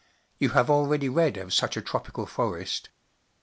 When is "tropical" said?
1.83-2.25